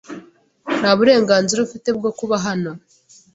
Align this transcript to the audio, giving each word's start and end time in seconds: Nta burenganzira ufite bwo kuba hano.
Nta 0.79 0.91
burenganzira 0.97 1.59
ufite 1.67 1.89
bwo 1.97 2.11
kuba 2.19 2.35
hano. 2.45 2.71